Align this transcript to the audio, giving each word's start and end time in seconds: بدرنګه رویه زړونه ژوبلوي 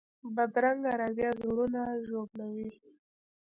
بدرنګه 0.35 0.91
رویه 1.01 1.31
زړونه 1.39 1.81
ژوبلوي 2.05 2.69